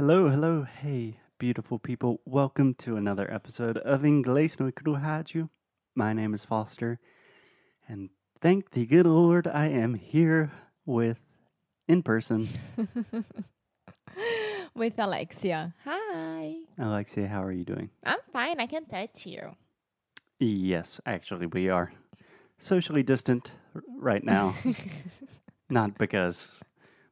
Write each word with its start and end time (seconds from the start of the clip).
Hello, 0.00 0.30
hello, 0.30 0.62
hey, 0.62 1.18
beautiful 1.38 1.78
people. 1.78 2.22
Welcome 2.24 2.72
to 2.76 2.96
another 2.96 3.30
episode 3.30 3.76
of 3.76 4.00
Inglês 4.00 4.58
no 4.58 4.70
Rádio. 4.70 5.50
My 5.94 6.14
name 6.14 6.32
is 6.32 6.42
Foster, 6.42 6.98
and 7.86 8.08
thank 8.40 8.70
the 8.70 8.86
good 8.86 9.04
Lord 9.04 9.46
I 9.46 9.66
am 9.66 9.92
here 9.92 10.52
with, 10.86 11.18
in 11.86 12.02
person, 12.02 12.48
with 14.74 14.94
Alexia. 14.98 15.74
Hi. 15.84 16.54
Alexia. 16.78 17.28
How 17.28 17.42
are 17.42 17.52
you 17.52 17.66
doing? 17.66 17.90
I'm 18.02 18.20
fine. 18.32 18.58
I 18.58 18.66
can 18.66 18.86
touch 18.86 19.26
you. 19.26 19.54
Yes, 20.38 20.98
actually, 21.04 21.44
we 21.44 21.68
are 21.68 21.92
socially 22.58 23.02
distant 23.02 23.52
r- 23.74 23.82
right 23.98 24.24
now. 24.24 24.54
Not 25.68 25.98
because 25.98 26.58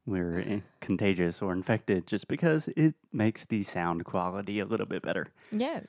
we're 0.08 0.40
in- 0.40 0.62
contagious 0.80 1.42
or 1.42 1.52
infected, 1.52 2.06
just 2.06 2.28
because 2.28 2.68
it 2.76 2.94
makes 3.12 3.44
the 3.44 3.62
sound 3.62 4.04
quality 4.04 4.58
a 4.60 4.64
little 4.64 4.86
bit 4.86 5.02
better. 5.02 5.28
Yes. 5.52 5.86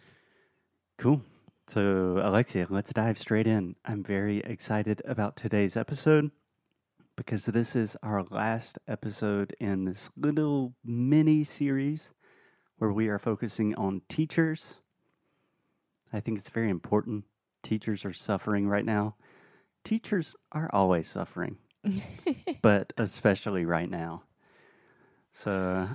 Cool. 0.98 1.21
So, 1.67 2.20
Alexia, 2.23 2.67
let's 2.70 2.91
dive 2.91 3.17
straight 3.17 3.48
in. 3.48 3.76
I'm 3.85 4.03
very 4.03 4.40
excited 4.40 5.02
about 5.05 5.35
today's 5.38 5.77
episode 5.77 6.31
because 7.16 7.45
this 7.45 7.76
is 7.76 7.95
our 8.02 8.23
last 8.29 8.79
episode 8.88 9.55
in 9.59 9.85
this 9.85 10.09
little 10.17 10.73
mini 10.84 11.43
series 11.43 12.09
where 12.77 12.91
we 12.91 13.07
are 13.07 13.20
focusing 13.20 13.76
on 13.76 14.01
teachers. 14.09 14.76
I 16.12 16.20
think 16.20 16.40
it's 16.40 16.49
very 16.49 16.70
important. 16.70 17.26
Teachers 17.62 18.04
are 18.04 18.13
suffering 18.13 18.67
right 18.67 18.85
now. 18.85 19.15
Teachers 19.84 20.35
are 20.51 20.70
always 20.73 21.07
suffering, 21.09 21.57
but 22.61 22.93
especially 22.97 23.65
right 23.65 23.89
now. 23.89 24.23
So, 25.33 25.87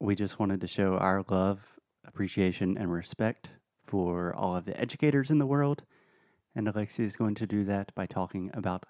we 0.00 0.14
just 0.14 0.38
wanted 0.38 0.60
to 0.62 0.66
show 0.66 0.94
our 0.96 1.24
love, 1.28 1.58
appreciation, 2.06 2.78
and 2.78 2.90
respect 2.92 3.50
for 3.86 4.34
all 4.34 4.56
of 4.56 4.64
the 4.64 4.78
educators 4.80 5.30
in 5.30 5.38
the 5.38 5.46
world. 5.46 5.82
And 6.54 6.66
Alexia 6.68 7.04
is 7.06 7.16
going 7.16 7.34
to 7.36 7.46
do 7.46 7.64
that 7.64 7.94
by 7.94 8.06
talking 8.06 8.50
about 8.54 8.84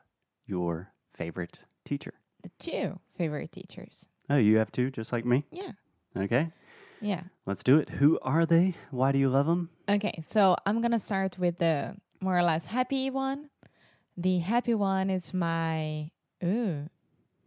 your 0.47 0.93
favorite 1.17 1.59
teacher. 1.85 2.15
the 2.43 2.51
two 2.61 2.99
favorite 3.17 3.51
teachers. 3.53 4.07
Oh, 4.31 4.37
you 4.37 4.57
have 4.59 4.71
two, 4.71 4.91
just 4.91 5.13
like 5.13 5.25
me? 5.25 5.45
Yeah. 5.51 5.73
Okay, 6.17 6.51
Yeah. 7.01 7.23
let's 7.45 7.63
do 7.65 7.77
it. 7.79 7.91
Who 7.91 8.19
are 8.23 8.47
they? 8.47 8.75
Why 8.91 9.13
do 9.13 9.19
you 9.19 9.29
love 9.29 9.47
them? 9.47 9.69
Okay. 9.89 10.19
So 10.23 10.57
I'm 10.65 10.81
going 10.81 10.93
to 10.93 10.99
start 10.99 11.39
with 11.39 11.59
the 11.59 11.97
more 12.21 12.39
or 12.39 12.43
less 12.43 12.67
happy 12.67 13.11
one. 13.11 13.51
The 14.17 14.39
happy 14.39 14.75
one 14.75 15.11
is 15.11 15.35
my, 15.35 16.11
ooh, 16.43 16.89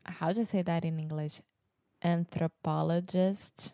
how 0.06 0.31
do 0.34 0.39
you 0.39 0.45
say 0.45 0.62
that 0.62 0.86
in 0.86 1.00
English? 1.00 1.42
Anthropologist. 2.03 3.73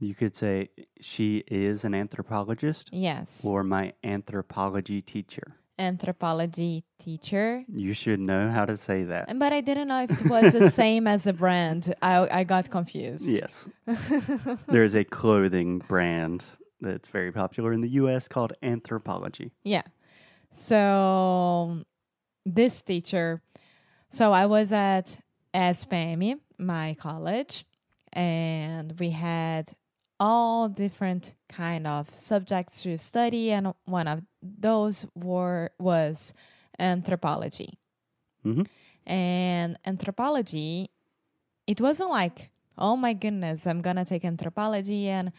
You 0.00 0.14
could 0.14 0.34
say 0.36 0.70
she 1.00 1.44
is 1.46 1.84
an 1.84 1.94
anthropologist 1.94 2.88
Yes. 2.92 3.40
or 3.44 3.62
my 3.62 3.92
anthropology 4.02 5.00
teacher. 5.00 5.54
Anthropology 5.78 6.84
teacher. 6.98 7.64
You 7.72 7.92
should 7.94 8.18
know 8.20 8.50
how 8.50 8.64
to 8.66 8.76
say 8.76 9.04
that. 9.04 9.26
And- 9.28 9.38
But 9.38 9.52
I 9.52 9.60
didn't 9.60 9.88
know 9.88 10.02
if 10.02 10.10
it 10.10 10.28
was 10.28 10.52
the 10.52 10.70
same 10.82 11.06
as 11.06 11.26
a 11.26 11.32
brand. 11.32 11.94
I, 12.02 12.40
I 12.40 12.44
got 12.44 12.70
confused. 12.70 13.28
Yes. 13.28 13.64
There's 14.68 14.94
a 14.96 15.04
clothing 15.04 15.78
brand 15.78 16.44
that's 16.80 17.08
very 17.08 17.30
popular 17.32 17.72
in 17.72 17.80
the 17.80 17.90
US 17.90 18.26
called 18.26 18.52
Anthropologie. 18.62 19.52
Yeah. 19.62 19.82
So 20.52 21.82
this 22.44 22.82
teacher, 22.82 23.42
so 24.10 24.32
I 24.32 24.46
was 24.46 24.72
at 24.72 25.18
SPM, 25.54 26.40
my 26.58 26.94
college, 27.00 27.64
and 28.12 28.98
we 28.98 29.10
had 29.10 29.72
all 30.20 30.68
different 30.68 31.34
kind 31.48 31.86
of 31.86 32.14
subjects 32.14 32.82
to 32.82 32.96
study, 32.98 33.50
and 33.50 33.72
one 33.86 34.06
of 34.06 34.22
those 34.42 35.06
were 35.14 35.70
was 35.78 36.34
anthropology. 36.78 37.78
Mhm. 38.44 38.66
And 39.06 39.78
anthropology, 39.84 40.90
it 41.66 41.80
wasn't 41.80 42.10
like, 42.10 42.50
oh 42.78 42.96
my 42.96 43.14
goodness, 43.14 43.66
I'm 43.66 43.80
gonna 43.80 44.04
take 44.04 44.24
anthropology 44.24 45.08
and 45.08 45.32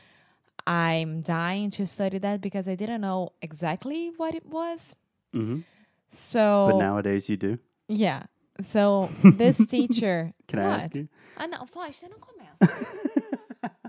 I'm 0.66 1.22
dying 1.22 1.72
to 1.72 1.86
study 1.86 2.18
that 2.20 2.42
because 2.42 2.68
I 2.68 2.76
didn't 2.76 3.02
know 3.02 3.34
exactly 3.42 4.12
what 4.18 4.36
it 4.36 4.46
was. 4.46 4.96
Hmm 5.34 5.62
So 6.10 6.68
But 6.72 6.78
nowadays 6.80 7.28
you 7.28 7.38
do. 7.38 7.58
yeah. 7.88 8.24
So 8.62 9.10
this 9.38 9.58
teacher. 9.68 10.34
Can 10.48 10.60
I 10.60 10.64
ask 10.76 10.96
you? 10.96 11.08
Ah, 11.38 11.48
não, 11.48 11.66
Foster, 11.68 12.08
não 12.10 12.20
começa. 12.20 12.70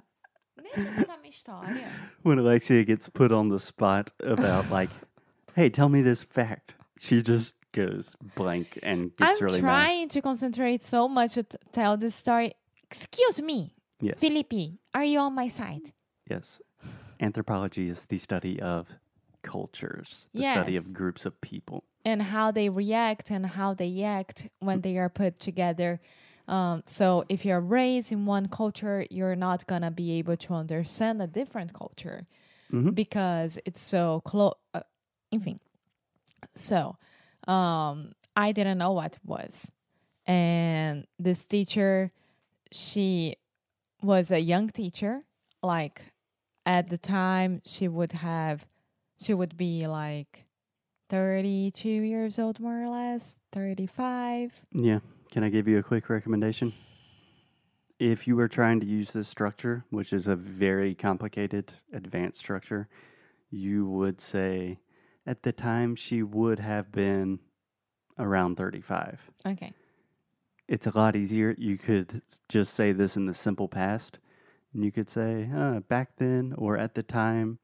Deixa 0.62 0.88
eu 0.88 0.94
contar 0.94 1.18
minha 1.18 1.30
história. 1.30 1.88
when 2.22 2.38
Alexia 2.38 2.82
gets 2.84 3.08
put 3.08 3.30
on 3.32 3.48
the 3.50 3.58
spot 3.58 4.10
about 4.22 4.70
like, 4.70 4.90
hey, 5.54 5.68
tell 5.70 5.88
me 5.88 6.02
this 6.02 6.22
fact, 6.24 6.74
she 6.98 7.20
just 7.22 7.54
goes 7.72 8.16
blank 8.34 8.78
and 8.82 9.10
gets 9.16 9.36
I'm 9.38 9.44
really 9.44 9.60
mad. 9.60 9.68
trying 9.68 10.08
to 10.08 10.20
concentrate 10.22 10.82
so 10.84 11.06
much 11.08 11.34
to 11.34 11.42
t- 11.42 11.58
tell 11.72 11.96
this 11.98 12.14
story. 12.14 12.54
Excuse 12.90 13.42
me, 13.42 13.74
Yes. 14.00 14.18
Felipe, 14.18 14.78
are 14.94 15.04
you 15.04 15.18
on 15.20 15.34
my 15.34 15.48
side? 15.48 15.92
Yes. 16.28 16.58
Anthropology 17.20 17.88
is 17.88 18.04
the 18.06 18.18
study 18.18 18.58
of 18.60 18.88
cultures, 19.44 20.26
the 20.34 20.42
study 20.42 20.76
of 20.76 20.92
groups 20.92 21.24
of 21.26 21.40
people. 21.40 21.84
and 22.06 22.20
how 22.20 22.50
they 22.50 22.68
react 22.68 23.30
and 23.30 23.46
how 23.46 23.72
they 23.74 24.02
act 24.02 24.48
when 24.60 24.80
they 24.82 24.98
are 24.98 25.08
put 25.08 25.38
together. 25.38 26.00
Um, 26.48 26.82
so 26.86 27.24
if 27.30 27.44
you're 27.46 27.60
raised 27.80 28.12
in 28.12 28.26
one 28.26 28.48
culture, 28.48 29.06
you're 29.10 29.36
not 29.36 29.66
gonna 29.66 29.90
be 29.90 30.08
able 30.18 30.36
to 30.36 30.52
understand 30.54 31.22
a 31.22 31.26
different 31.26 31.72
culture 31.72 32.26
Mhm. 32.70 32.94
because 32.94 33.58
it's 33.64 33.80
so 33.80 34.20
close. 34.30 34.52
Uh, 34.74 34.82
enfim. 35.32 35.58
So 36.54 36.96
um, 37.48 38.12
I 38.36 38.52
didn't 38.52 38.78
know 38.78 38.92
what 38.92 39.12
it 39.16 39.24
was, 39.24 39.72
and 40.26 41.06
this 41.18 41.44
teacher, 41.46 42.12
she 42.72 43.36
was 44.02 44.30
a 44.30 44.40
young 44.40 44.68
teacher. 44.70 45.24
Like 45.62 46.02
at 46.66 46.88
the 46.88 46.98
time, 46.98 47.62
she 47.64 47.88
would 47.88 48.12
have, 48.12 48.66
she 49.20 49.34
would 49.34 49.56
be 49.56 49.86
like 49.86 50.44
32 51.10 51.88
years 51.88 52.38
old, 52.38 52.60
more 52.60 52.82
or 52.82 52.88
less, 52.88 53.36
35. 53.52 54.62
Yeah. 54.72 55.00
Can 55.30 55.44
I 55.44 55.48
give 55.48 55.68
you 55.68 55.78
a 55.78 55.82
quick 55.82 56.08
recommendation? 56.08 56.72
If 57.98 58.26
you 58.26 58.36
were 58.36 58.48
trying 58.48 58.80
to 58.80 58.86
use 58.86 59.12
this 59.12 59.28
structure, 59.28 59.84
which 59.90 60.12
is 60.12 60.26
a 60.26 60.36
very 60.36 60.94
complicated, 60.94 61.72
advanced 61.92 62.38
structure, 62.38 62.88
you 63.50 63.86
would 63.86 64.20
say 64.20 64.78
at 65.26 65.42
the 65.42 65.52
time 65.52 65.94
she 65.96 66.22
would 66.22 66.58
have 66.58 66.90
been 66.92 67.38
around 68.18 68.56
35. 68.56 69.20
Okay. 69.46 69.72
It's 70.68 70.86
a 70.86 70.96
lot 70.96 71.14
easier. 71.14 71.54
You 71.58 71.78
could 71.78 72.22
just 72.48 72.74
say 72.74 72.92
this 72.92 73.16
in 73.16 73.26
the 73.26 73.34
simple 73.34 73.68
past, 73.68 74.18
and 74.72 74.84
you 74.84 74.90
could 74.90 75.10
say, 75.10 75.48
uh, 75.54 75.80
back 75.80 76.16
then 76.16 76.54
or 76.56 76.76
at 76.78 76.94
the 76.94 77.02
time, 77.02 77.58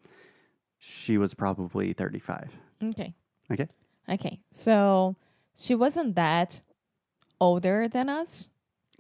she 0.81 1.19
was 1.19 1.35
probably 1.35 1.93
35. 1.93 2.51
Okay. 2.85 3.15
Okay. 3.53 3.69
Okay. 4.09 4.41
So 4.51 5.15
she 5.55 5.75
wasn't 5.75 6.15
that 6.17 6.61
older 7.41 7.87
than 7.89 8.09
us, 8.09 8.49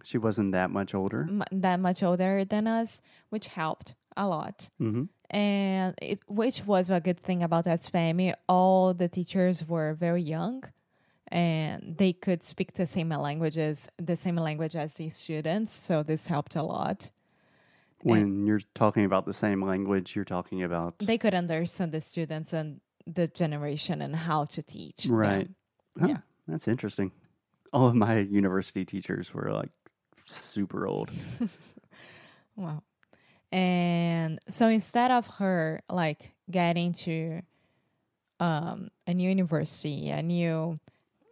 She 0.04 0.18
wasn't 0.18 0.52
that 0.52 0.70
much 0.70 0.94
older. 0.94 1.22
m- 1.28 1.44
that 1.52 1.78
much 1.80 2.02
older 2.02 2.44
than 2.44 2.66
us, 2.66 3.02
which 3.30 3.48
helped 3.48 3.94
a 4.16 4.26
lot. 4.26 4.68
hmm 4.78 5.04
And 5.30 5.94
it, 6.02 6.18
which 6.26 6.64
was 6.66 6.90
a 6.90 7.00
good 7.00 7.20
thing 7.20 7.42
about 7.42 7.64
that 7.64 7.80
family. 7.80 8.34
All 8.48 8.94
the 8.94 9.08
teachers 9.08 9.56
were 9.68 9.94
very 9.94 10.22
young 10.22 10.64
and 11.28 11.96
they 11.98 12.12
could 12.12 12.42
speak 12.42 12.72
the 12.74 12.86
same 12.86 13.10
languages, 13.10 13.88
the 13.98 14.16
same 14.16 14.36
language 14.36 14.74
as 14.74 14.94
the 14.94 15.08
students. 15.10 15.70
So 15.72 16.02
this 16.02 16.26
helped 16.26 16.56
a 16.56 16.62
lot. 16.62 17.10
When 18.02 18.46
you're 18.46 18.62
talking 18.74 19.04
about 19.04 19.26
the 19.26 19.34
same 19.34 19.62
language, 19.62 20.16
you're 20.16 20.24
talking 20.24 20.62
about. 20.62 20.94
They 20.98 21.18
could 21.18 21.34
understand 21.34 21.92
the 21.92 22.00
students 22.00 22.52
and 22.52 22.80
the 23.06 23.28
generation 23.28 24.00
and 24.02 24.14
how 24.16 24.46
to 24.46 24.62
teach. 24.62 25.04
them. 25.04 25.14
Right. 25.14 25.50
Huh, 25.98 26.06
yeah. 26.08 26.16
That's 26.48 26.66
interesting. 26.68 27.12
All 27.72 27.86
of 27.86 27.94
my 27.94 28.18
university 28.18 28.84
teachers 28.84 29.32
were 29.32 29.52
like 29.52 29.70
super 30.26 30.86
old. 30.86 31.10
Wow. 32.56 32.82
And 33.52 34.38
so 34.48 34.68
instead 34.68 35.10
of 35.10 35.26
her 35.38 35.80
like 35.88 36.32
getting 36.50 36.92
to 36.92 37.40
um, 38.38 38.90
a 39.06 39.14
new 39.14 39.28
university, 39.28 40.10
a 40.10 40.22
new 40.22 40.78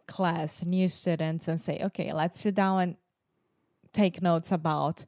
class, 0.07 0.65
new 0.65 0.89
students, 0.89 1.47
and 1.47 1.61
say, 1.61 1.79
okay, 1.83 2.11
let's 2.13 2.39
sit 2.39 2.55
down 2.55 2.79
and 2.81 2.95
take 3.93 4.21
notes 4.21 4.51
about 4.51 5.05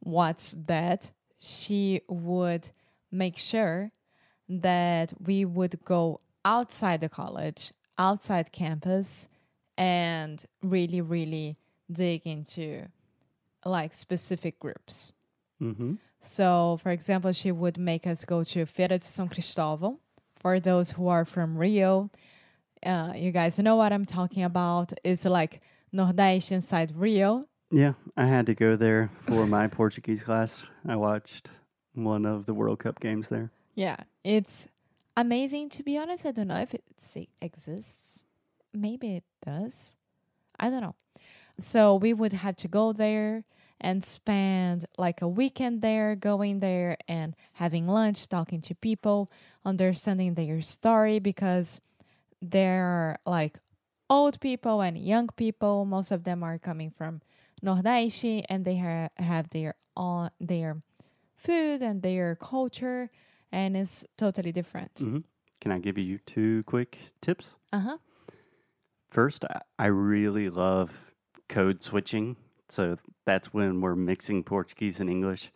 what's 0.00 0.56
that, 0.66 1.12
she 1.38 2.02
would 2.08 2.70
make 3.10 3.38
sure 3.38 3.92
that 4.48 5.12
we 5.20 5.44
would 5.44 5.82
go 5.84 6.18
outside 6.44 7.00
the 7.00 7.08
college, 7.08 7.70
outside 7.98 8.52
campus, 8.52 9.28
and 9.78 10.44
really, 10.62 11.00
really 11.00 11.56
dig 11.90 12.26
into 12.26 12.86
like 13.64 13.94
specific 13.94 14.58
groups. 14.58 15.12
Mm-hmm. 15.62 15.94
So, 16.20 16.78
for 16.82 16.90
example, 16.90 17.32
she 17.32 17.52
would 17.52 17.78
make 17.78 18.06
us 18.06 18.24
go 18.24 18.44
to 18.44 18.66
Feira 18.66 18.98
de 18.98 19.06
São 19.06 19.30
Cristóvão. 19.30 19.98
For 20.36 20.60
those 20.60 20.90
who 20.90 21.08
are 21.08 21.24
from 21.24 21.56
Rio, 21.56 22.10
uh, 22.84 23.12
you 23.14 23.30
guys 23.30 23.58
know 23.58 23.76
what 23.76 23.92
I'm 23.92 24.06
talking 24.06 24.42
about. 24.42 24.92
It's 25.04 25.24
like 25.24 25.60
Nordeste 25.94 26.52
inside 26.52 26.92
Rio. 26.96 27.46
Yeah, 27.70 27.92
I 28.16 28.26
had 28.26 28.46
to 28.46 28.54
go 28.54 28.74
there 28.74 29.10
for 29.26 29.46
my 29.46 29.68
Portuguese 29.68 30.24
class. 30.24 30.64
I 30.88 30.96
watched 30.96 31.48
one 31.94 32.26
of 32.26 32.46
the 32.46 32.54
World 32.54 32.80
Cup 32.80 32.98
games 32.98 33.28
there. 33.28 33.52
Yeah, 33.76 33.96
it's 34.24 34.66
amazing. 35.16 35.68
To 35.70 35.84
be 35.84 35.96
honest, 35.96 36.26
I 36.26 36.32
don't 36.32 36.48
know 36.48 36.60
if 36.60 36.74
it 36.74 36.84
exists. 37.40 38.24
Maybe 38.74 39.16
it 39.16 39.24
does. 39.44 39.94
I 40.58 40.68
don't 40.68 40.80
know. 40.80 40.96
So 41.60 41.94
we 41.94 42.12
would 42.12 42.32
have 42.32 42.56
to 42.56 42.68
go 42.68 42.92
there 42.92 43.44
and 43.80 44.02
spend 44.02 44.84
like 44.98 45.22
a 45.22 45.28
weekend 45.28 45.80
there, 45.80 46.16
going 46.16 46.60
there 46.60 46.96
and 47.06 47.34
having 47.54 47.86
lunch, 47.86 48.28
talking 48.28 48.60
to 48.62 48.74
people, 48.74 49.30
understanding 49.64 50.34
their 50.34 50.60
story 50.60 51.18
because 51.18 51.80
they're 52.42 53.18
like 53.24 53.58
old 54.08 54.40
people 54.40 54.80
and 54.80 54.98
young 54.98 55.28
people. 55.36 55.84
Most 55.84 56.10
of 56.10 56.24
them 56.24 56.42
are 56.42 56.58
coming 56.58 56.90
from 56.90 57.22
Nordeste 57.64 58.44
and 58.48 58.64
they 58.64 58.76
ha- 58.76 59.08
have 59.16 59.48
their 59.50 59.74
own 59.96 60.30
their 60.40 60.82
food 61.36 61.82
and 61.82 62.02
their 62.02 62.36
culture 62.36 63.10
and 63.52 63.76
it's 63.76 64.04
totally 64.16 64.52
different. 64.52 64.92
hmm 64.98 65.18
Can 65.60 65.72
I 65.72 65.78
give 65.78 65.98
you 65.98 66.18
two 66.26 66.62
quick 66.64 66.96
tips? 67.20 67.56
Uh-huh. 67.72 67.98
First, 69.10 69.44
I- 69.44 69.60
I 69.78 69.86
really 69.86 70.48
love 70.50 70.90
code 71.48 71.82
switching. 71.82 72.36
So 72.68 72.96
that's 73.26 73.52
when 73.52 73.80
we're 73.80 73.96
mixing 73.96 74.44
Portuguese 74.44 75.00
and 75.00 75.10
English. 75.10 75.50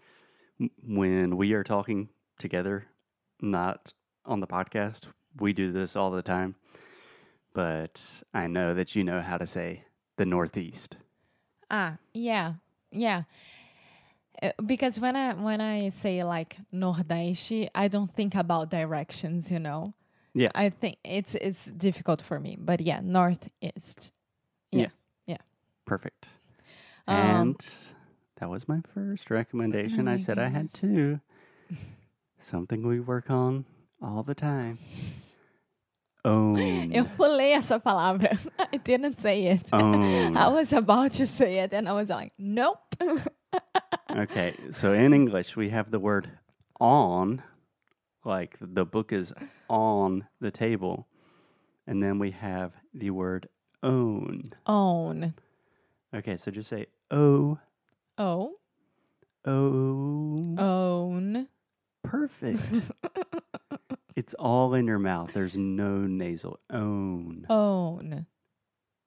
When 0.87 1.37
we 1.37 1.53
are 1.53 1.65
talking 1.65 2.09
together, 2.39 2.87
not 3.41 3.93
on 4.25 4.41
the 4.41 4.47
podcast, 4.47 5.09
we 5.39 5.53
do 5.53 5.73
this 5.73 5.95
all 5.97 6.11
the 6.11 6.23
time. 6.23 6.57
But 7.53 8.03
I 8.33 8.47
know 8.49 8.75
that 8.75 8.95
you 8.97 9.05
know 9.05 9.21
how 9.23 9.39
to 9.39 9.47
say 9.47 9.85
the 10.17 10.27
Northeast. 10.27 10.97
Ah, 11.75 11.97
yeah. 12.13 12.55
Yeah. 12.93 13.25
Uh, 14.41 14.53
because 14.65 15.01
when 15.01 15.17
I 15.17 15.35
when 15.35 15.61
I 15.61 15.89
say 15.89 16.23
like 16.23 16.57
Nordeste, 16.73 17.69
I 17.75 17.89
don't 17.89 18.15
think 18.15 18.37
about 18.37 18.71
directions, 18.71 19.51
you 19.51 19.59
know. 19.59 19.95
Yeah. 20.35 20.51
I 20.55 20.71
think 20.71 20.99
it's 21.05 21.35
it's 21.35 21.65
difficult 21.65 22.23
for 22.23 22.39
me. 22.39 22.57
But 22.61 22.81
yeah, 22.81 23.01
northeast. 23.03 24.13
Yeah. 24.71 24.83
Yeah. 24.83 24.89
yeah. 25.27 25.43
Perfect. 25.85 26.29
Um, 27.09 27.17
and 27.17 27.57
that 28.39 28.49
was 28.49 28.69
my 28.69 28.81
first 28.95 29.29
recommendation. 29.31 30.07
Oh 30.07 30.13
I 30.13 30.17
my 30.17 30.23
said 30.23 30.39
I 30.39 30.51
had 30.51 30.73
two. 30.73 31.21
Something 32.41 32.87
we 32.87 33.01
work 33.01 33.31
on 33.31 33.65
all 34.01 34.23
the 34.23 34.35
time. 34.35 34.79
Own. 36.25 36.91
Eu 36.93 37.05
pulei 37.05 37.53
essa 37.53 37.79
palavra. 37.79 38.31
I 38.73 38.79
didn't 38.79 39.19
say 39.19 39.47
it. 39.47 39.69
Own. 39.73 40.37
I 40.37 40.49
was 40.49 40.73
about 40.73 41.13
to 41.19 41.27
say 41.27 41.59
it 41.59 41.75
and 41.75 41.89
I 41.89 41.93
was 41.93 42.09
like, 42.09 42.33
nope. 42.39 42.79
Okay, 44.17 44.55
so 44.71 44.93
in 44.93 45.13
English, 45.13 45.57
we 45.57 45.71
have 45.71 45.91
the 45.91 45.99
word 45.99 46.29
on, 46.81 47.43
like 48.25 48.57
the 48.61 48.85
book 48.85 49.13
is 49.13 49.33
on 49.69 50.25
the 50.41 50.51
table. 50.53 51.07
And 51.87 52.01
then 52.03 52.19
we 52.21 52.31
have 52.31 52.73
the 52.95 53.11
word 53.11 53.49
own. 53.83 54.53
Own. 54.67 55.35
Okay, 56.15 56.37
so 56.37 56.51
just 56.51 56.69
say 56.69 56.87
O, 57.11 57.59
O. 58.19 58.53
O. 59.47 60.55
Own. 60.59 61.49
Perfect. 62.03 62.61
it's 64.17 64.35
all 64.35 64.75
in 64.75 64.87
your 64.87 64.99
mouth. 64.99 65.31
There's 65.35 65.57
no 65.57 65.99
nasal. 65.99 66.59
Own. 66.71 67.47
Own. 67.49 68.27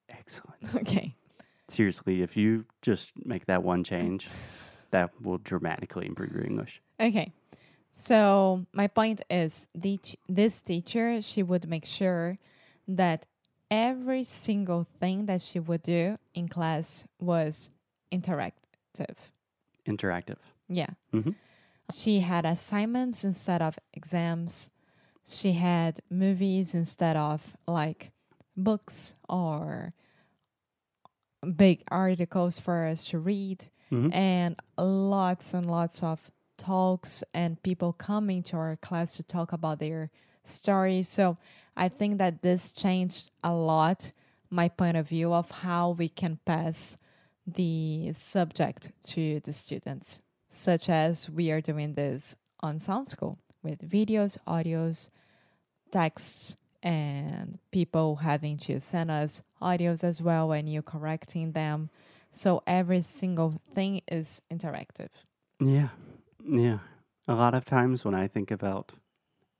Excellent. 0.09 0.75
Okay. 0.75 1.15
Seriously, 1.69 2.21
if 2.21 2.37
you 2.37 2.65
just 2.81 3.11
make 3.25 3.45
that 3.47 3.63
one 3.63 3.83
change, 3.83 4.27
that 4.91 5.09
will 5.21 5.37
dramatically 5.39 6.05
improve 6.05 6.31
your 6.31 6.45
English. 6.45 6.81
Okay. 6.99 7.33
So 7.91 8.65
my 8.73 8.87
point 8.87 9.21
is 9.29 9.67
the 9.73 9.99
this 10.29 10.61
teacher 10.61 11.21
she 11.21 11.43
would 11.43 11.67
make 11.67 11.85
sure 11.85 12.37
that 12.87 13.25
every 13.71 14.23
single 14.23 14.87
thing 14.99 15.25
that 15.25 15.41
she 15.41 15.59
would 15.59 15.81
do 15.81 16.17
in 16.33 16.47
class 16.47 17.05
was 17.19 17.69
interactive. 18.11 19.15
Interactive. 19.85 20.37
Yeah. 20.69 20.91
Mm 21.11 21.23
-hmm. 21.23 21.35
She 21.93 22.19
had 22.19 22.45
assignments 22.45 23.23
instead 23.23 23.61
of 23.61 23.79
exams. 23.93 24.69
She 25.27 25.53
had 25.53 25.99
movies 26.09 26.73
instead 26.73 27.17
of 27.17 27.57
like 27.67 28.11
books 28.55 29.15
or 29.29 29.93
big 31.55 31.83
articles 31.89 32.59
for 32.59 32.85
us 32.85 33.05
to 33.09 33.19
read 33.19 33.65
Mhm. 33.91 34.13
and 34.13 34.55
lots 34.77 35.53
and 35.53 35.69
lots 35.69 36.01
of 36.03 36.31
talks 36.57 37.23
and 37.33 37.61
people 37.61 37.93
coming 37.93 38.41
to 38.43 38.57
our 38.57 38.75
class 38.77 39.15
to 39.17 39.23
talk 39.23 39.53
about 39.53 39.79
their 39.79 40.09
stories. 40.43 41.07
So 41.07 41.37
I 41.75 41.89
think 41.89 42.17
that 42.17 42.41
this 42.41 42.71
changed 42.71 43.29
a 43.43 43.53
lot 43.53 44.11
my 44.49 44.69
point 44.69 44.95
of 44.97 45.07
view 45.09 45.33
of 45.33 45.51
how 45.51 45.91
we 45.91 46.07
can 46.09 46.37
pass 46.45 46.97
the 47.45 48.11
subject 48.13 48.91
to 49.03 49.39
the 49.41 49.51
students, 49.53 50.21
such 50.47 50.89
as 50.89 51.29
we 51.29 51.51
are 51.51 51.61
doing 51.61 51.93
this 51.93 52.35
on 52.61 52.79
Sound 52.79 53.07
School 53.09 53.37
with 53.61 53.79
videos, 53.89 54.37
audios, 54.47 55.09
texts, 55.91 56.57
and 56.83 57.59
people 57.71 58.17
having 58.17 58.57
to 58.57 58.79
send 58.79 59.11
us 59.11 59.41
audios 59.61 60.03
as 60.03 60.21
well 60.21 60.51
and 60.51 60.71
you're 60.71 60.81
correcting 60.81 61.51
them. 61.51 61.89
So 62.31 62.61
every 62.67 63.01
single 63.01 63.61
thing 63.73 64.01
is 64.07 64.41
interactive. 64.51 65.09
Yeah. 65.59 65.89
Yeah. 66.47 66.79
A 67.27 67.33
lot 67.33 67.55
of 67.55 67.65
times 67.65 68.05
when 68.05 68.15
I 68.15 68.27
think 68.27 68.51
about 68.51 68.93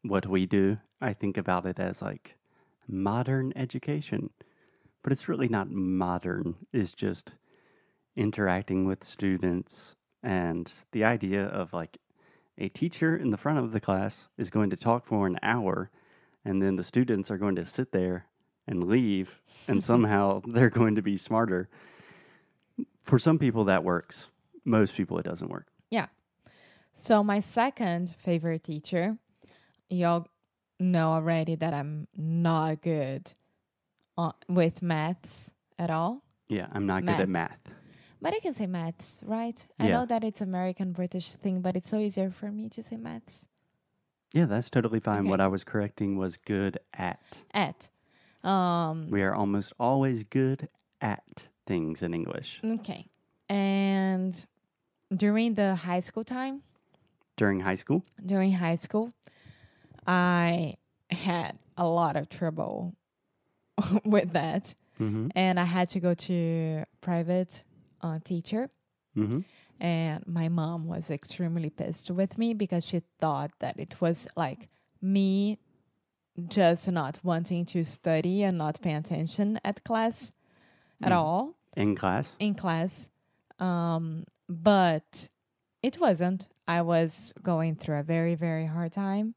what 0.04 0.28
we 0.28 0.46
do, 0.46 0.78
I 1.02 1.14
think 1.14 1.38
about 1.38 1.66
it 1.66 1.80
as 1.80 2.02
like 2.02 2.36
modern 2.88 3.52
education. 3.56 4.30
But 5.04 5.12
it's 5.12 5.28
really 5.28 5.50
not 5.50 5.72
modern. 5.72 6.56
It's 6.72 6.92
just 6.92 7.32
interacting 8.16 8.86
with 8.86 9.04
students 9.04 9.96
and 10.24 10.72
the 10.92 11.04
idea 11.04 11.46
of 11.46 11.74
like 11.74 11.98
a 12.58 12.70
teacher 12.70 13.16
in 13.18 13.32
the 13.32 13.38
front 13.38 13.60
of 13.60 13.72
the 13.72 13.80
class 13.80 14.18
is 14.38 14.50
going 14.50 14.70
to 14.70 14.76
talk 14.76 15.06
for 15.06 15.28
an 15.28 15.38
hour 15.44 15.90
and 16.48 16.62
then 16.62 16.78
the 16.78 16.84
students 16.84 17.30
are 17.30 17.38
going 17.38 17.56
to 17.56 17.66
sit 17.66 17.92
there 17.92 18.26
and 18.68 18.88
leave 18.88 19.42
and 19.68 19.80
mm-hmm. 19.80 19.86
somehow 19.86 20.42
they're 20.48 20.70
going 20.70 20.96
to 20.96 21.02
be 21.02 21.18
smarter. 21.18 21.68
For 23.04 23.20
some 23.20 23.38
people 23.38 23.66
that 23.66 23.84
works. 23.84 24.28
Most 24.64 24.96
people 24.96 25.18
it 25.18 25.24
doesn't 25.24 25.50
work. 25.50 25.68
Yeah. 25.90 26.08
So 26.94 27.24
my 27.24 27.42
second 27.42 28.16
favorite 28.18 28.64
teacher, 28.64 29.18
y'all 29.90 30.28
know 30.80 31.12
already 31.12 31.56
that 31.56 31.74
I'm 31.74 32.08
not 32.16 32.82
good 32.82 33.34
on, 34.18 34.34
with 34.48 34.82
maths 34.82 35.52
at 35.78 35.90
all. 35.90 36.24
Yeah, 36.48 36.68
I'm 36.72 36.86
not 36.86 37.06
good 37.06 37.20
at 37.20 37.30
math. 37.30 37.60
But 38.22 38.34
I 38.34 38.40
can 38.40 38.54
say 38.54 38.68
maths, 38.68 39.22
right? 39.26 39.68
Yeah. 39.80 39.86
I 39.86 39.90
know 39.90 40.06
that 40.06 40.24
it's 40.24 40.42
American 40.42 40.92
British 40.92 41.34
thing, 41.34 41.62
but 41.62 41.76
it's 41.76 41.90
so 41.90 41.98
easier 41.98 42.32
for 42.32 42.52
me 42.52 42.68
to 42.70 42.82
say 42.82 42.98
maths. 42.98 43.48
Yeah, 44.34 44.46
that's 44.46 44.70
totally 44.70 45.00
fine. 45.00 45.28
What 45.30 45.40
I 45.40 45.48
was 45.48 45.64
correcting 45.64 46.18
was 46.18 46.38
good 46.38 46.80
at. 46.94 47.20
At. 47.54 47.90
Um 48.44 49.08
We 49.10 49.22
are 49.24 49.34
almost 49.34 49.74
always 49.80 50.24
good 50.24 50.70
at 51.02 51.24
things 51.66 52.02
in 52.02 52.14
English. 52.14 52.60
okay. 52.64 53.08
And 53.50 54.34
during 55.16 55.56
the 55.56 55.76
high 55.76 56.02
school 56.02 56.24
time, 56.24 56.62
During 57.38 57.62
high 57.62 57.78
school, 57.78 58.02
during 58.26 58.52
high 58.54 58.76
school, 58.78 59.14
I 60.06 60.76
had 61.12 61.58
a 61.78 61.86
lot 61.86 62.16
of 62.16 62.30
trouble 62.30 62.94
with 64.06 64.34
that. 64.34 64.76
mm-hmm. 65.00 65.28
and 65.36 65.60
I 65.60 65.66
had 65.66 65.90
to 65.90 66.00
go 66.00 66.14
to 66.16 66.84
private 67.02 67.64
uh, 68.02 68.20
teacher. 68.24 68.70
Mm-hmm. 69.16 69.42
And 69.80 70.26
my 70.26 70.50
mom 70.50 70.88
was 70.88 71.12
extremely 71.12 71.70
pissed 71.70 72.10
with 72.12 72.38
me 72.38 72.54
because 72.54 72.86
she 72.86 73.02
thought 73.20 73.52
that 73.60 73.80
it 73.80 74.02
was 74.02 74.28
like 74.36 74.70
me 75.02 75.60
just 76.48 76.90
not 76.92 77.20
wanting 77.24 77.66
to 77.66 77.84
study 77.84 78.44
and 78.44 78.58
not 78.58 78.82
paying 78.82 78.96
attention 78.98 79.60
at 79.64 79.84
class 79.84 80.32
at 81.02 81.12
Mhm. 81.12 81.16
all 81.16 81.56
in 81.76 81.96
class. 81.96 82.30
in 82.40 82.56
class. 82.56 83.10
Um, 83.60 84.26
but 84.50 85.30
it 85.84 86.00
wasn't. 86.00 86.48
I 86.68 86.82
was 86.82 87.34
going 87.44 87.76
through 87.76 87.98
a 88.00 88.04
very, 88.04 88.36
very 88.36 88.66
hard 88.66 88.92
time. 88.94 89.36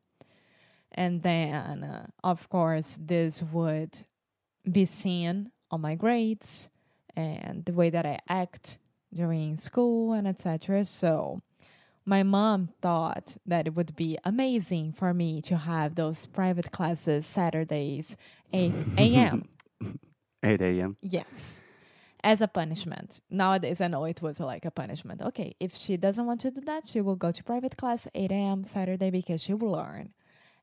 And 0.92 1.22
then, 1.22 1.84
uh, 1.84 2.06
of 2.24 2.48
course, 2.48 2.98
this 3.00 3.42
would 3.42 4.06
be 4.70 4.84
seen 4.84 5.52
on 5.70 5.80
my 5.80 5.94
grades 5.94 6.68
and 7.16 7.64
the 7.64 7.72
way 7.72 7.90
that 7.90 8.04
I 8.06 8.18
act 8.28 8.78
during 9.12 9.56
school 9.56 10.12
and 10.12 10.26
etc. 10.26 10.84
So, 10.84 11.40
my 12.04 12.22
mom 12.22 12.70
thought 12.80 13.36
that 13.46 13.66
it 13.66 13.74
would 13.74 13.94
be 13.94 14.18
amazing 14.24 14.92
for 14.92 15.12
me 15.12 15.40
to 15.42 15.56
have 15.56 15.94
those 15.94 16.26
private 16.26 16.72
classes 16.72 17.26
Saturdays, 17.26 18.16
8 18.52 18.72
a.m. 18.98 19.48
8 20.42 20.60
a.m. 20.60 20.96
Yes. 21.02 21.60
As 22.22 22.40
a 22.40 22.48
punishment. 22.48 23.20
Nowadays, 23.30 23.80
I 23.80 23.88
know 23.88 24.04
it 24.04 24.20
was 24.20 24.40
like 24.40 24.64
a 24.64 24.70
punishment. 24.70 25.22
Okay, 25.22 25.54
if 25.60 25.74
she 25.74 25.96
doesn't 25.96 26.26
want 26.26 26.40
to 26.42 26.50
do 26.50 26.60
that, 26.62 26.86
she 26.86 27.00
will 27.00 27.16
go 27.16 27.32
to 27.32 27.44
private 27.44 27.76
class 27.76 28.08
8 28.14 28.30
a.m. 28.30 28.64
Saturday 28.64 29.10
because 29.10 29.42
she 29.42 29.54
will 29.54 29.72
learn. 29.72 30.10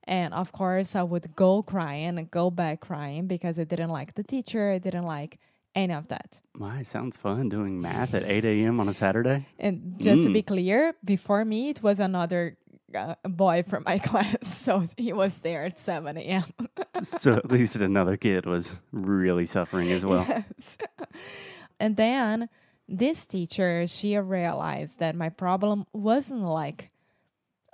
And 0.03 0.33
of 0.33 0.51
course, 0.51 0.95
I 0.95 1.03
would 1.03 1.35
go 1.35 1.61
crying 1.61 2.17
and 2.17 2.31
go 2.31 2.49
back 2.49 2.79
crying 2.79 3.27
because 3.27 3.59
I 3.59 3.65
didn't 3.65 3.89
like 3.89 4.15
the 4.15 4.23
teacher. 4.23 4.71
I 4.71 4.77
didn't 4.77 5.05
like 5.05 5.37
any 5.77 5.93
of 5.93 6.07
that. 6.09 6.41
My, 6.53 6.83
sounds 6.83 7.15
fun 7.17 7.49
doing 7.49 7.79
math 7.79 8.13
at 8.13 8.23
8 8.23 8.43
a.m. 8.45 8.79
on 8.81 8.89
a 8.89 8.93
Saturday. 8.93 9.45
And 9.59 9.95
just 10.01 10.23
to 10.25 10.29
be 10.33 10.41
Mm. 10.41 10.47
clear, 10.53 10.93
before 11.05 11.45
me, 11.45 11.69
it 11.69 11.79
was 11.83 11.99
another 11.99 12.57
uh, 12.95 13.15
boy 13.23 13.63
from 13.69 13.83
my 13.85 13.99
class. 14.09 14.43
So 14.65 14.83
he 14.97 15.13
was 15.13 15.37
there 15.39 15.63
at 15.69 15.77
7 15.77 16.17
a.m. 16.17 16.45
so 17.03 17.35
at 17.35 17.51
least 17.51 17.75
another 17.75 18.17
kid 18.17 18.45
was 18.45 18.75
really 18.91 19.45
suffering 19.45 19.91
as 19.91 20.03
well. 20.03 20.25
Yes. 20.27 20.77
and 21.79 21.95
then 21.97 22.49
this 22.89 23.25
teacher, 23.25 23.85
she 23.87 24.17
realized 24.17 24.99
that 24.99 25.15
my 25.15 25.29
problem 25.29 25.85
wasn't 25.93 26.41
like 26.43 26.89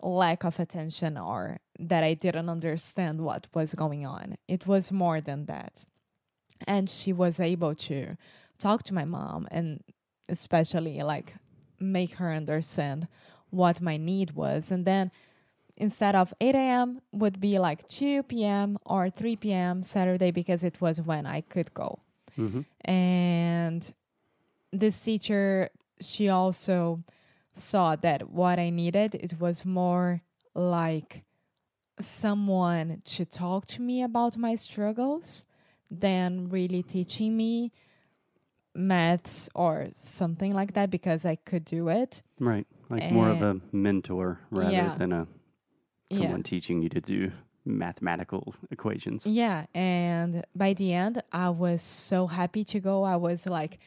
lack 0.02 0.44
of 0.44 0.60
attention 0.60 1.18
or 1.18 1.60
that 1.80 2.04
I 2.04 2.14
didn't 2.16 2.50
understand 2.50 3.22
what 3.22 3.48
was 3.54 3.74
going 3.74 4.06
on. 4.06 4.36
It 4.48 4.68
was 4.68 4.92
more 4.92 5.22
than 5.22 5.46
that. 5.46 5.86
And 6.68 6.90
she 6.90 7.14
was 7.14 7.40
able 7.40 7.76
to 7.76 8.18
talk 8.60 8.84
to 8.84 8.94
my 8.94 9.06
mom 9.06 9.48
and 9.52 9.84
especially 10.30 11.02
like 11.04 11.36
make 11.80 12.16
her 12.16 12.32
understand 12.32 13.08
what 13.50 13.82
my 13.82 13.98
need 13.98 14.32
was. 14.32 14.72
And 14.72 14.86
then 14.86 15.12
instead 15.78 16.16
of 16.16 16.34
8 16.40 16.56
a.m. 16.56 17.02
would 17.12 17.40
be 17.40 17.60
like 17.60 17.88
2 17.88 18.24
p.m. 18.24 18.78
or 18.86 19.10
3 19.10 19.36
p.m. 19.38 19.84
Saturday 19.84 20.32
because 20.32 20.64
it 20.64 20.80
was 20.82 21.02
when 21.02 21.26
I 21.26 21.42
could 21.42 21.74
go. 21.74 22.00
hmm 22.36 22.62
And 22.86 23.94
this 24.72 25.00
teacher, 25.02 25.70
she 26.00 26.30
also 26.30 27.04
saw 27.54 27.96
that 27.98 28.30
what 28.30 28.60
I 28.60 28.70
needed, 28.70 29.16
it 29.16 29.40
was 29.40 29.66
more 29.66 30.22
like 30.56 31.24
someone 32.00 33.02
to 33.06 33.26
talk 33.26 33.66
to 33.68 33.82
me 33.82 34.02
about 34.02 34.36
my 34.38 34.56
struggles 34.56 35.46
than 35.92 36.50
really 36.50 36.84
teaching 36.84 37.36
me 37.38 37.72
maths 38.76 39.50
or 39.54 39.90
something 39.96 40.52
like 40.54 40.74
that 40.74 40.90
because 40.90 41.26
I 41.26 41.36
could 41.36 41.66
do 41.66 41.90
it. 41.90 42.24
Right. 42.40 42.66
Like 42.90 43.12
more 43.12 43.30
of 43.30 43.42
a 43.42 43.60
mentor 43.72 44.40
rather 44.52 44.72
yeah. 44.72 44.96
than 44.98 45.12
a 45.14 45.28
Yeah. 46.10 46.18
someone 46.18 46.44
teaching 46.44 46.82
you 46.82 46.90
to 46.90 47.02
do 47.02 47.32
mathematical 47.66 48.56
equations. 48.72 49.26
Yeah, 49.26 49.66
and 49.74 50.46
by 50.56 50.74
the 50.74 50.94
end, 50.94 51.24
I 51.32 51.50
was 51.50 51.82
so 51.82 52.28
happy 52.28 52.64
to 52.66 52.80
go. 52.80 53.04
I 53.04 53.16
was 53.16 53.46
like 53.46 53.80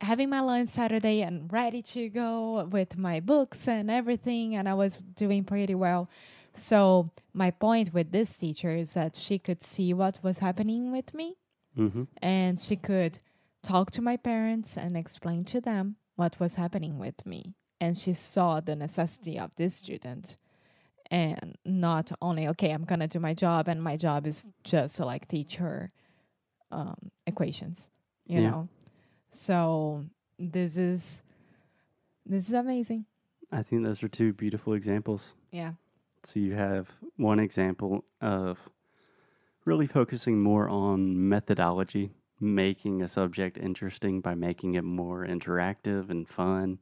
having 0.00 0.28
my 0.30 0.40
lunch 0.40 0.70
Saturday 0.70 1.22
and 1.22 1.52
ready 1.52 1.82
to 1.82 2.08
go 2.08 2.64
with 2.70 2.96
my 2.96 3.20
books 3.20 3.66
and 3.66 3.90
everything, 3.90 4.54
and 4.54 4.68
I 4.68 4.74
was 4.74 4.98
doing 4.98 5.44
pretty 5.44 5.74
well. 5.74 6.08
So, 6.58 7.10
my 7.32 7.50
point 7.50 7.94
with 7.94 8.10
this 8.10 8.36
teacher 8.36 8.70
is 8.70 8.92
that 8.94 9.14
she 9.16 9.38
could 9.38 9.62
see 9.62 9.94
what 9.94 10.18
was 10.22 10.40
happening 10.40 10.90
with 10.92 11.14
me 11.14 11.36
hmm 11.76 12.04
and 12.20 12.58
she 12.58 12.76
could 12.76 13.20
talk 13.62 13.90
to 13.92 14.02
my 14.02 14.16
parents 14.16 14.76
and 14.76 14.96
explain 14.96 15.44
to 15.44 15.60
them 15.60 15.96
what 16.16 16.38
was 16.40 16.56
happening 16.56 16.98
with 16.98 17.24
me. 17.24 17.54
And 17.80 17.96
she 17.96 18.12
saw 18.12 18.60
the 18.60 18.74
necessity 18.74 19.38
of 19.38 19.54
this 19.56 19.76
student 19.76 20.36
and 21.10 21.56
not 21.64 22.10
only, 22.20 22.48
okay, 22.48 22.72
I'm 22.72 22.84
going 22.84 23.00
to 23.00 23.06
do 23.06 23.20
my 23.20 23.34
job 23.34 23.68
and 23.68 23.82
my 23.82 23.96
job 23.96 24.26
is 24.26 24.46
just 24.64 24.96
to 24.96 25.04
like 25.04 25.28
teach 25.28 25.56
her 25.56 25.90
um, 26.72 27.10
equations, 27.26 27.88
you 28.26 28.40
Yeah. 28.40 28.50
know? 28.50 28.68
So 29.30 30.04
this 30.38 30.76
is, 30.76 31.22
this 32.26 32.48
is 32.48 32.54
amazing. 32.54 33.06
I 33.52 33.62
think 33.62 33.84
those 33.84 34.02
are 34.02 34.08
two 34.08 34.32
beautiful 34.32 34.74
examples. 34.74 35.28
Yeah. 35.52 35.72
So 36.28 36.40
you 36.40 36.52
have 36.52 36.88
one 37.16 37.38
example 37.40 38.04
of 38.20 38.58
really 39.64 39.86
focusing 39.86 40.38
more 40.38 40.68
on 40.68 41.26
methodology, 41.26 42.10
making 42.38 43.00
a 43.00 43.08
subject 43.08 43.56
interesting 43.56 44.20
by 44.20 44.34
making 44.34 44.74
it 44.74 44.84
more 44.84 45.26
interactive 45.26 46.10
and 46.10 46.28
fun. 46.28 46.80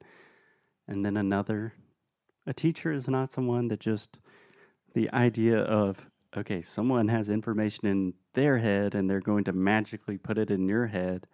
And 0.88 1.04
then 1.04 1.16
another, 1.16 1.74
a 2.44 2.52
teacher 2.52 2.90
is 2.90 3.06
not 3.06 3.32
someone 3.32 3.68
that 3.68 3.78
just 3.78 4.18
the 4.94 5.08
idea 5.12 5.58
of, 5.58 5.96
okay, 6.36 6.60
someone 6.60 7.06
has 7.06 7.30
information 7.30 7.86
in 7.86 8.14
their 8.34 8.58
head 8.58 8.96
and 8.96 9.08
they're 9.08 9.20
going 9.20 9.44
to 9.44 9.52
magically 9.52 10.18
put 10.18 10.38
it 10.38 10.50
in 10.50 10.66
your 10.66 10.88
head. 10.88 11.28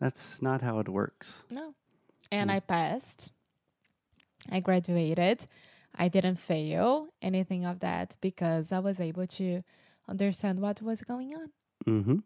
That's 0.00 0.42
not 0.42 0.62
how 0.62 0.80
it 0.80 0.88
works. 0.88 1.32
No. 1.48 1.74
And 2.32 2.50
Mm. 2.50 2.54
I 2.54 2.60
passed. 2.60 3.30
I 4.50 4.58
graduated. 4.58 5.46
I 5.94 6.08
didn't 6.08 6.36
fail 6.36 7.08
anything 7.20 7.64
of 7.64 7.80
that 7.80 8.16
because 8.20 8.72
I 8.72 8.78
was 8.78 9.00
able 9.00 9.26
to 9.26 9.60
understand 10.08 10.60
what 10.60 10.80
was 10.82 11.02
going 11.02 11.34
on. 11.34 11.50
Mm-hmm. 11.86 12.16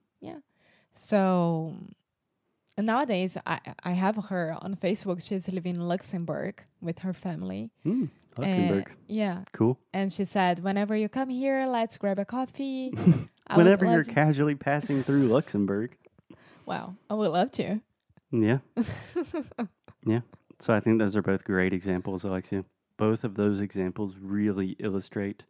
So 0.94 1.74
nowadays, 2.78 3.36
I, 3.46 3.60
I 3.82 3.92
have 3.92 4.16
her 4.16 4.56
on 4.60 4.76
Facebook. 4.76 5.26
She's 5.26 5.48
living 5.48 5.74
in 5.74 5.88
Luxembourg 5.88 6.62
with 6.80 7.00
her 7.00 7.12
family. 7.12 7.70
Mm, 7.84 8.10
Luxembourg. 8.38 8.86
And- 8.88 8.96
yeah. 9.08 9.42
cool. 9.52 9.78
And 9.92 10.12
she 10.12 10.24
said, 10.24 10.62
whenever 10.62 10.96
you 10.96 11.08
come 11.08 11.28
here, 11.28 11.66
let's 11.66 11.96
grab 11.96 12.18
a 12.18 12.24
coffee. 12.24 12.92
Whenever 13.54 13.84
you're 13.84 14.04
casually 14.04 14.54
passing 14.54 15.02
through 15.02 15.28
Luxembourg. 15.28 15.94
wow, 16.66 16.94
I 17.10 17.14
would 17.14 17.30
love 17.30 17.52
to. 17.52 17.80
Yeah. 18.30 18.58
yeah. 20.06 20.20
So 20.60 20.72
I 20.72 20.80
think 20.80 20.98
those 20.98 21.14
are 21.14 21.20
both 21.22 21.44
great 21.44 21.74
examples, 21.74 22.24
Alexia. 22.24 22.64
Both 22.96 23.24
of 23.24 23.34
those 23.34 23.60
examples 23.60 24.16
really 24.20 24.76
illustrate 24.78 25.44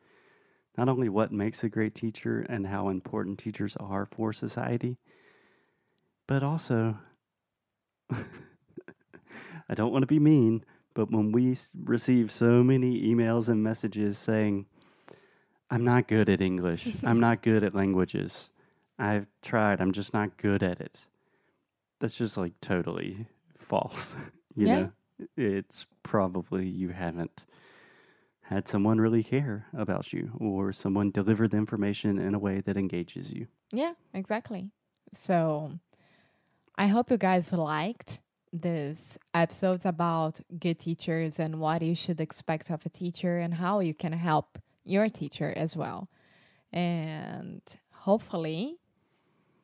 not 0.77 0.89
only 0.89 1.09
what 1.09 1.31
makes 1.33 1.63
a 1.63 1.69
great 1.69 1.95
teacher 1.95 2.41
and 2.49 2.67
how 2.67 2.89
important 2.89 3.39
teachers 3.39 3.77
are 3.79 4.07
for 4.07 4.33
society, 4.33 4.97
but 6.27 6.43
also, 6.43 6.99
I 8.11 9.75
don't 9.75 9.93
want 9.93 10.03
to 10.03 10.07
be 10.07 10.19
mean, 10.19 10.65
but 10.95 11.11
when 11.13 11.31
we 11.33 11.57
receive 11.85 12.33
so 12.33 12.65
many 12.65 13.03
emails 13.03 13.49
and 13.49 13.63
messages 13.63 14.19
saying, 14.19 14.67
I'm 15.71 15.85
not 15.85 16.09
good 16.09 16.29
at 16.29 16.41
English, 16.41 16.89
I'm 17.05 17.21
not 17.21 17.43
good 17.43 17.63
at 17.63 17.75
languages, 17.75 18.49
I've 18.99 19.27
tried, 19.43 19.81
I'm 19.81 19.93
just 19.93 20.13
not 20.13 20.37
good 20.39 20.63
at 20.63 20.81
it 20.81 20.99
that's 22.01 22.15
just 22.15 22.37
like 22.37 22.53
totally 22.61 23.27
false. 23.59 24.13
you 24.55 24.67
Yeah. 24.67 24.75
know, 24.75 24.91
it's 25.37 25.87
probably 26.03 26.67
you 26.67 26.91
haven't 26.91 27.45
had 28.43 28.69
someone 28.69 29.01
really 29.01 29.23
care 29.23 29.67
about 29.77 30.13
you 30.13 30.31
or 30.39 30.73
someone 30.73 31.11
deliver 31.11 31.49
the 31.49 31.57
information 31.57 32.19
in 32.19 32.35
a 32.35 32.39
way 32.39 32.61
that 32.61 32.77
engages 32.77 33.33
you. 33.33 33.47
Yeah, 33.73 33.95
exactly. 34.13 34.71
So 35.13 35.73
I 36.77 36.89
hope 36.89 37.11
you 37.11 37.17
guys 37.17 37.53
liked 37.53 38.21
this 38.53 39.19
episodes 39.33 39.85
about 39.85 40.41
good 40.61 40.79
teachers 40.79 41.41
and 41.41 41.59
what 41.59 41.83
you 41.83 41.95
should 41.95 42.21
expect 42.21 42.71
of 42.71 42.85
a 42.87 42.89
teacher 42.89 43.39
and 43.39 43.55
how 43.55 43.81
you 43.81 43.95
can 43.95 44.13
help 44.13 44.59
your 44.85 45.09
teacher 45.09 45.53
as 45.57 45.75
well. 45.75 46.09
And 46.73 47.63
hopefully 47.91 48.77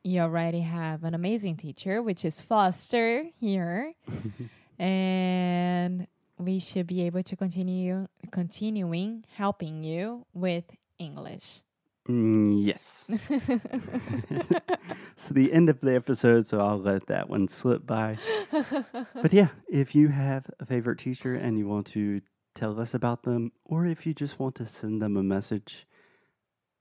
you 0.03 0.21
already 0.21 0.61
have 0.61 1.03
an 1.03 1.13
amazing 1.13 1.57
teacher, 1.57 2.01
which 2.01 2.25
is 2.25 2.41
Foster 2.41 3.25
here. 3.39 3.93
and 4.81 6.07
we 6.39 6.59
should 6.59 6.87
be 6.87 7.03
able 7.03 7.21
to 7.21 7.35
continue 7.35 8.07
continuing 8.31 9.23
helping 9.35 9.83
you 9.83 10.25
with 10.33 10.63
English. 10.97 11.61
Mm, 12.09 12.65
yes. 12.65 12.81
so 15.17 15.35
the 15.35 15.53
end 15.53 15.69
of 15.69 15.79
the 15.81 15.95
episode, 15.95 16.47
so 16.47 16.59
I'll 16.59 16.79
let 16.79 17.05
that 17.07 17.29
one 17.29 17.47
slip 17.47 17.85
by. 17.85 18.17
But 19.21 19.33
yeah, 19.33 19.49
if 19.69 19.93
you 19.93 20.07
have 20.07 20.49
a 20.59 20.65
favorite 20.65 20.97
teacher 20.97 21.35
and 21.35 21.59
you 21.59 21.67
want 21.67 21.85
to 21.87 22.21
tell 22.55 22.79
us 22.79 22.95
about 22.95 23.21
them, 23.21 23.51
or 23.63 23.85
if 23.85 24.07
you 24.07 24.15
just 24.15 24.39
want 24.39 24.55
to 24.55 24.65
send 24.65 24.99
them 24.99 25.15
a 25.15 25.21
message, 25.21 25.85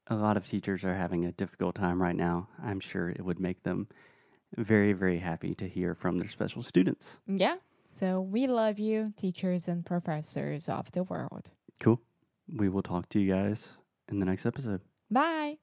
a 0.07 0.14
lot 0.14 0.38
of 0.38 0.47
teachers 0.47 0.85
are 0.85 0.95
having 0.95 1.26
a 1.26 1.33
difficult 1.33 1.75
time 1.75 2.00
right 2.00 2.16
now. 2.16 2.49
I'm 2.64 2.80
sure 2.80 3.11
it 3.11 3.23
would 3.23 3.38
make 3.38 3.62
them 3.62 3.88
very, 4.57 4.95
very 4.95 5.19
happy 5.19 5.54
to 5.57 5.69
hear 5.69 5.95
from 5.95 6.19
their 6.19 6.30
special 6.30 6.62
students. 6.62 7.19
Yeah. 7.26 7.57
So 7.92 8.20
we 8.20 8.47
love 8.47 8.78
you, 8.78 9.12
teachers 9.16 9.66
and 9.66 9.85
professors 9.85 10.68
of 10.68 10.92
the 10.92 11.02
world. 11.02 11.50
Cool. 11.80 12.00
We 12.49 12.68
will 12.68 12.82
talk 12.82 13.09
to 13.11 13.20
you 13.20 13.32
guys 13.32 13.68
in 14.09 14.20
the 14.20 14.26
next 14.26 14.47
episode. 14.47 14.80
Bye. 15.11 15.59